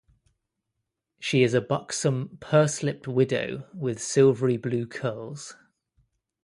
She 1.19 1.43
is 1.43 1.53
a 1.53 1.61
buxom, 1.61 2.39
purse-lipped 2.41 3.07
widow, 3.07 3.69
with 3.71 4.01
silvery 4.01 4.57
blue 4.57 4.87
curls. 4.87 5.55